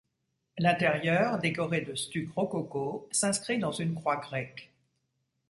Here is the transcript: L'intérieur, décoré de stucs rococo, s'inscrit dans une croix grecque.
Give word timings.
L'intérieur, 0.57 1.37
décoré 1.37 1.81
de 1.81 1.93
stucs 1.93 2.33
rococo, 2.33 3.07
s'inscrit 3.11 3.59
dans 3.59 3.71
une 3.71 3.93
croix 3.93 4.15
grecque. 4.15 4.71